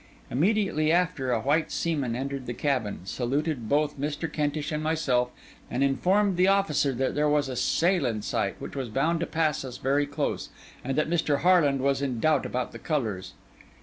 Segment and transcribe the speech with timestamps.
[0.31, 4.27] Immediately after, a white seaman entered the cabin, saluted both Mr.
[4.27, 5.29] Kentish and myself,
[5.69, 9.63] and informed the officer there was a sail in sight, which was bound to pass
[9.63, 10.49] us very close,
[10.83, 11.41] and that Mr.
[11.41, 13.33] Harland was in doubt about the colours.